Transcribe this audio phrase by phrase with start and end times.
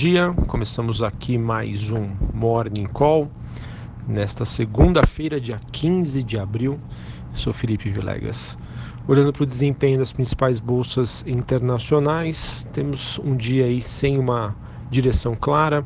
[0.00, 0.32] dia.
[0.46, 3.30] Começamos aqui mais um Morning Call
[4.08, 6.80] nesta segunda-feira, dia 15 de abril.
[7.34, 8.56] Sou Felipe Vilegas.
[9.06, 14.56] Olhando para o desempenho das principais bolsas internacionais, temos um dia aí sem uma
[14.90, 15.84] direção clara.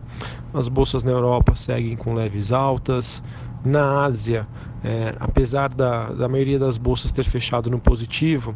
[0.53, 3.21] As bolsas na Europa seguem com leves altas.
[3.65, 4.47] Na Ásia,
[4.85, 8.55] é, apesar da, da maioria das bolsas ter fechado no positivo,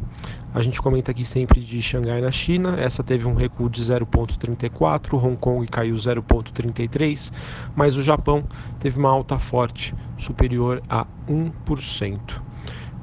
[0.53, 5.13] a gente comenta aqui sempre de Xangai na China, essa teve um recuo de 0,34,
[5.13, 7.31] Hong Kong caiu 0,33,
[7.75, 8.43] mas o Japão
[8.79, 12.19] teve uma alta forte, superior a 1%.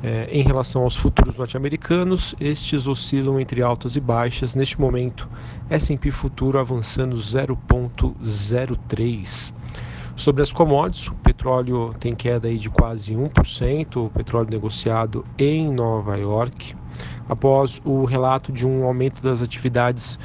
[0.02, 4.54] É, em relação aos futuros norte-americanos, estes oscilam entre altas e baixas.
[4.54, 5.28] Neste momento,
[5.68, 9.52] S&P futuro avançando 0,03.
[10.16, 15.70] Sobre as commodities, o petróleo tem queda aí de quase 1%, o petróleo negociado em
[15.70, 16.74] Nova York,
[17.28, 20.18] após o relato de um aumento das atividades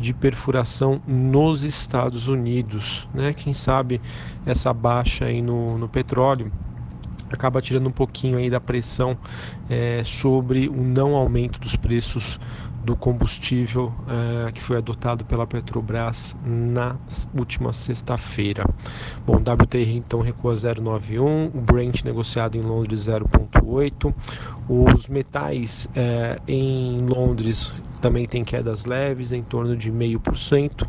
[0.00, 3.08] de perfuração nos Estados Unidos.
[3.14, 3.32] Né?
[3.32, 4.00] Quem sabe
[4.44, 6.50] essa baixa aí no, no petróleo
[7.30, 9.16] acaba tirando um pouquinho aí da pressão
[9.70, 12.38] é, sobre o não aumento dos preços
[12.86, 16.94] do combustível uh, que foi adotado pela Petrobras na
[17.36, 18.64] última sexta-feira.
[19.26, 24.14] Bom, WTI então recua 0,91, o Brent negociado em Londres 0,8,
[24.68, 30.86] os metais uh, em Londres também tem quedas leves, em torno de 0,5%.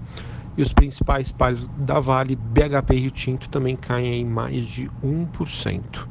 [0.56, 4.90] E os principais pares da Vale, BHP e Rio Tinto, também caem em mais de
[5.04, 6.08] 1%.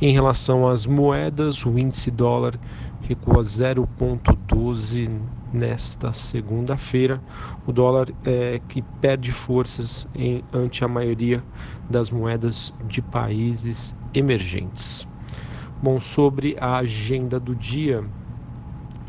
[0.00, 2.54] Em relação às moedas, o índice dólar
[3.08, 5.10] recua 0,12
[5.50, 7.18] nesta segunda-feira.
[7.66, 11.42] O dólar é que perde forças em, ante a maioria
[11.88, 15.08] das moedas de países emergentes.
[15.82, 18.04] Bom, sobre a agenda do dia,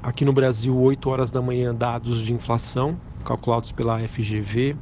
[0.01, 4.77] aqui no Brasil, 8 horas da manhã, dados de inflação calculados pela FGV.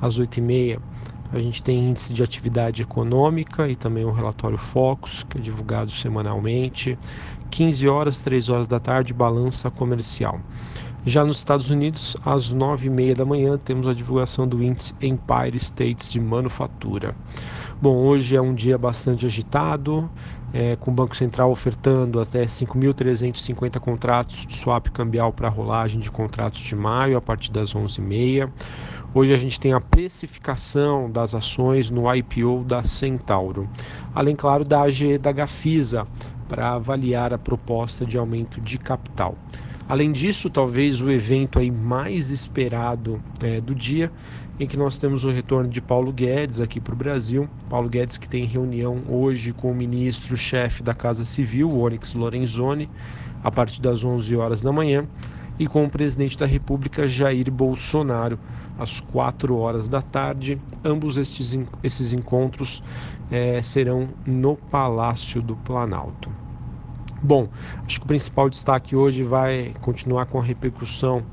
[0.00, 0.80] Às 8h30,
[1.32, 5.90] a gente tem índice de atividade econômica e também o relatório Focus, que é divulgado
[5.90, 6.98] semanalmente.
[7.50, 10.40] 15 horas, 3 horas da tarde, balança comercial.
[11.04, 16.08] Já nos Estados Unidos, às 9h30 da manhã, temos a divulgação do índice Empire States
[16.08, 17.14] de manufatura.
[17.80, 20.10] Bom, hoje é um dia bastante agitado,
[20.52, 26.10] é, com o Banco Central ofertando até 5.350 contratos de swap cambial para rolagem de
[26.10, 28.50] contratos de maio a partir das 11h30.
[29.14, 33.68] Hoje a gente tem a precificação das ações no IPO da Centauro,
[34.14, 36.06] além, claro, da AGE da Gafisa
[36.46, 39.34] para avaliar a proposta de aumento de capital.
[39.88, 44.12] Além disso, talvez o evento aí mais esperado é, do dia,
[44.60, 47.48] em que nós temos o retorno de Paulo Guedes aqui para o Brasil.
[47.70, 52.90] Paulo Guedes que tem reunião hoje com o ministro-chefe da Casa Civil, Onyx Lorenzoni,
[53.42, 55.08] a partir das 11 horas da manhã,
[55.58, 58.38] e com o presidente da República, Jair Bolsonaro,
[58.76, 60.60] às 4 horas da tarde.
[60.84, 62.82] Ambos estes, esses encontros
[63.30, 66.30] é, serão no Palácio do Planalto.
[67.20, 67.48] Bom,
[67.84, 71.24] acho que o principal destaque hoje vai continuar com a repercussão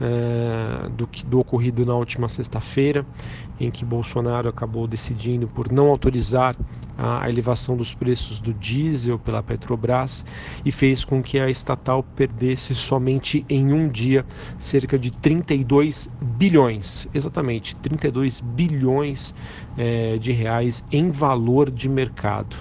[0.00, 3.04] é, do, do ocorrido na última sexta-feira,
[3.58, 6.56] em que Bolsonaro acabou decidindo por não autorizar
[6.96, 10.24] a, a elevação dos preços do diesel pela Petrobras
[10.64, 14.24] e fez com que a estatal perdesse somente em um dia
[14.60, 19.34] cerca de 32 bilhões, exatamente 32 bilhões
[19.76, 22.56] é, de reais em valor de mercado.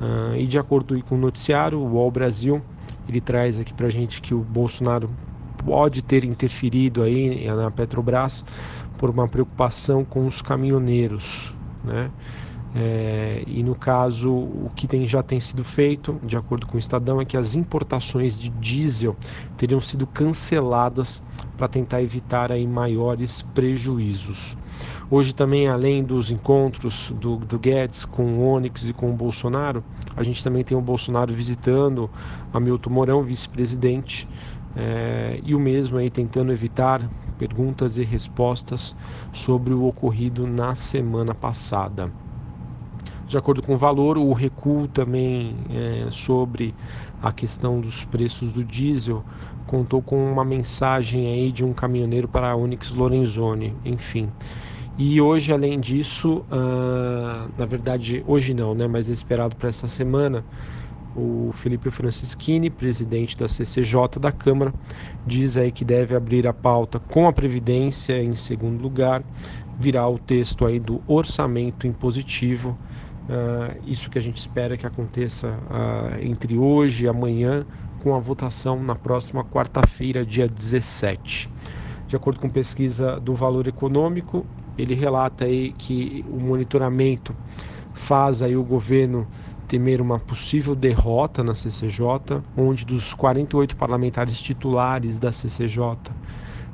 [0.00, 2.62] Uh, e de acordo com o noticiário, o UOL Brasil,
[3.08, 5.08] ele traz aqui para a gente que o Bolsonaro
[5.64, 8.44] pode ter interferido aí na Petrobras
[8.98, 11.54] por uma preocupação com os caminhoneiros,
[11.84, 12.10] né?
[12.78, 16.78] É, e no caso, o que tem, já tem sido feito, de acordo com o
[16.78, 19.16] Estadão, é que as importações de diesel
[19.56, 21.22] teriam sido canceladas
[21.56, 24.58] para tentar evitar aí maiores prejuízos.
[25.10, 29.82] Hoje também, além dos encontros do, do Guedes com o Onyx e com o Bolsonaro,
[30.14, 32.10] a gente também tem o Bolsonaro visitando
[32.52, 34.28] Hamilton Mourão, vice-presidente,
[34.74, 38.94] é, e o mesmo aí tentando evitar perguntas e respostas
[39.32, 42.12] sobre o ocorrido na semana passada.
[43.26, 46.72] De acordo com o valor, o recuo também é, sobre
[47.20, 49.24] a questão dos preços do diesel
[49.66, 54.28] contou com uma mensagem aí de um caminhoneiro para a Onyx Lorenzoni, enfim.
[54.98, 60.44] E hoje, além disso, uh, na verdade, hoje não, né, mas esperado para essa semana,
[61.14, 64.72] o Felipe Francischini, presidente da CCJ da Câmara,
[65.26, 69.22] diz aí que deve abrir a pauta com a Previdência em segundo lugar,
[69.78, 72.78] virá o texto aí do orçamento impositivo
[73.28, 77.66] Uh, isso que a gente espera que aconteça uh, entre hoje e amanhã,
[78.02, 81.50] com a votação na próxima quarta-feira, dia 17.
[82.06, 84.46] De acordo com pesquisa do Valor Econômico,
[84.78, 87.34] ele relata aí que o monitoramento
[87.94, 89.26] faz aí o governo
[89.66, 95.96] temer uma possível derrota na CCJ, onde dos 48 parlamentares titulares da CCJ,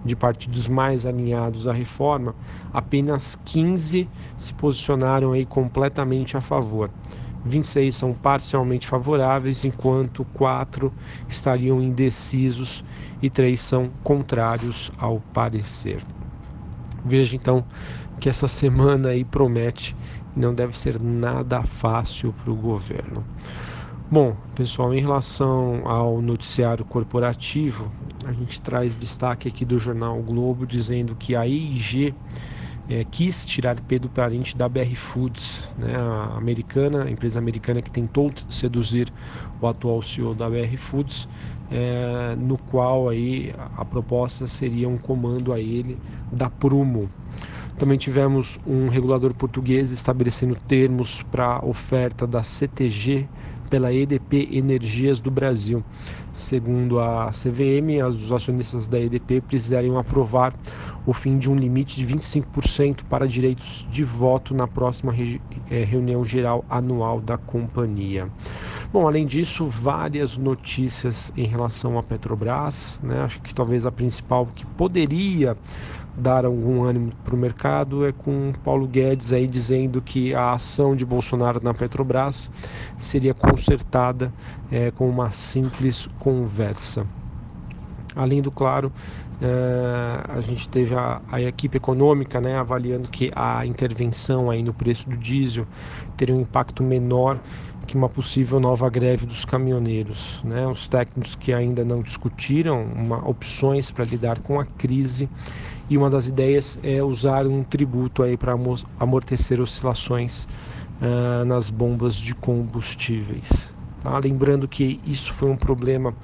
[0.04, 2.34] de partidos mais alinhados à reforma,
[2.72, 6.90] apenas 15 se posicionaram aí completamente a favor.
[7.44, 10.92] 26 são parcialmente favoráveis, enquanto quatro
[11.28, 12.84] estariam indecisos
[13.20, 16.02] e três são contrários ao parecer.
[17.04, 17.64] Veja então
[18.20, 19.96] que essa semana aí promete
[20.34, 23.26] não deve ser nada fácil para o governo.
[24.10, 27.90] Bom, pessoal, em relação ao noticiário corporativo,
[28.26, 32.14] a gente traz destaque aqui do jornal o Globo dizendo que a EIG
[32.88, 37.90] é, quis tirar Pedro Parente da BR Foods, né, a americana, a empresa americana que
[37.90, 39.12] tentou seduzir
[39.60, 41.28] o atual CEO da BR Foods,
[41.70, 45.98] é, no qual aí a proposta seria um comando a ele
[46.30, 47.08] da Prumo.
[47.78, 53.26] Também tivemos um regulador português estabelecendo termos para oferta da CTG
[53.72, 55.82] pela EDP Energias do Brasil.
[56.30, 60.52] Segundo a CVM, os acionistas da EDP precisariam aprovar
[61.06, 65.14] o fim de um limite de 25% para direitos de voto na próxima
[65.70, 68.28] é, reunião geral anual da companhia.
[68.92, 73.22] Bom, além disso, várias notícias em relação à Petrobras, né?
[73.22, 75.56] acho que talvez a principal que poderia
[76.14, 80.94] dar algum ânimo para o mercado é com Paulo Guedes aí dizendo que a ação
[80.94, 82.50] de Bolsonaro na Petrobras
[82.98, 84.30] seria consertada
[84.70, 87.06] é, com uma simples conversa.
[88.14, 88.92] Além do claro,
[89.40, 94.74] é, a gente teve a, a, equipe econômica né, avaliando que a intervenção aí no
[94.74, 95.66] preço do diesel
[96.14, 97.40] teria um impacto menor
[97.86, 100.40] que uma possível nova greve dos caminhoneiros.
[100.44, 100.66] Né?
[100.66, 105.28] Os técnicos que ainda não discutiram uma, opções para lidar com a crise
[105.88, 108.54] e uma das ideias é usar um tributo aí para
[108.98, 110.44] amortecer oscilações
[111.00, 113.72] uh, nas bombas de combustíveis.
[114.02, 114.18] Tá?
[114.18, 116.14] Lembrando que isso foi um problema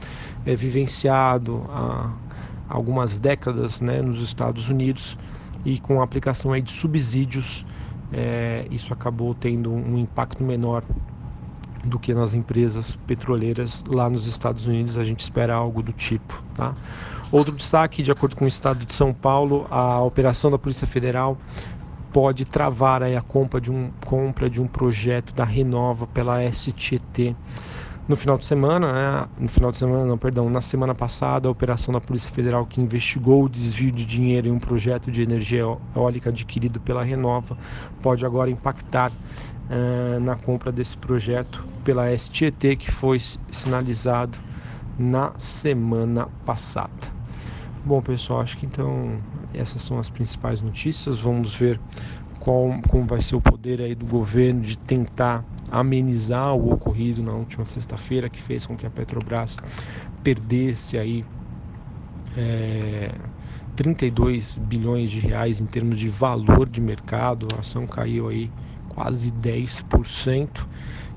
[0.46, 2.12] é, vivenciado há
[2.68, 5.16] algumas décadas né, nos Estados Unidos
[5.64, 7.64] e com a aplicação aí de subsídios
[8.12, 10.82] é, isso acabou tendo um impacto menor
[11.84, 14.96] do que nas empresas petroleiras lá nos Estados Unidos.
[14.96, 16.42] A gente espera algo do tipo.
[16.54, 16.74] Tá?
[17.30, 21.38] Outro destaque, de acordo com o Estado de São Paulo, a operação da Polícia Federal
[22.12, 27.36] pode travar a compra de um, compra de um projeto da Renova pela STT.
[28.08, 31.50] No final de semana, né, no final de semana, não, perdão, na semana passada, a
[31.50, 35.64] operação da Polícia Federal que investigou o desvio de dinheiro em um projeto de energia
[35.94, 37.54] eólica adquirido pela Renova
[38.00, 44.38] pode agora impactar uh, na compra desse projeto pela STT que foi sinalizado
[44.98, 47.18] na semana passada.
[47.84, 49.18] Bom, pessoal, acho que então
[49.52, 51.18] essas são as principais notícias.
[51.18, 51.78] Vamos ver
[52.40, 57.32] qual, como vai ser o poder aí do governo de tentar amenizar o ocorrido na
[57.32, 59.58] última sexta-feira, que fez com que a Petrobras
[60.22, 61.24] perdesse aí
[62.36, 63.12] é,
[63.76, 67.46] 32 bilhões de reais em termos de valor de mercado.
[67.56, 68.50] A ação caiu aí
[68.88, 70.66] quase 10%.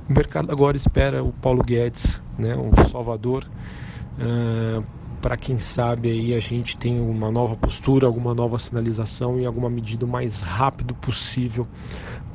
[0.08, 3.46] O mercado agora espera o Paulo Guedes, né, o Salvador,
[4.20, 4.84] uh,
[5.22, 9.70] para quem sabe aí a gente tem uma nova postura, alguma nova sinalização e alguma
[9.70, 11.68] medida o mais rápido possível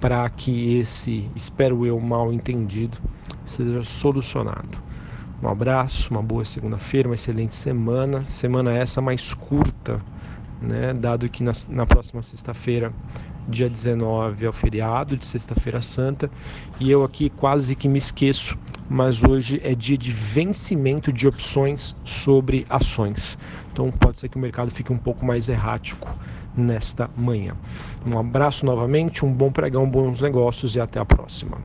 [0.01, 2.99] para que esse, espero eu, mal entendido
[3.45, 4.79] seja solucionado.
[5.43, 10.01] Um abraço, uma boa segunda-feira, uma excelente semana, semana essa mais curta,
[10.63, 12.93] né, dado que na, na próxima sexta-feira
[13.49, 16.31] dia 19 é o feriado de Sexta-feira Santa
[16.81, 18.57] e eu aqui quase que me esqueço,
[18.89, 23.37] mas hoje é dia de vencimento de opções sobre ações.
[23.73, 26.17] Então pode ser que o mercado fique um pouco mais errático
[26.57, 27.55] nesta manhã.
[28.05, 31.59] Um abraço novamente, um bom pregão, bons negócios e até a próxima.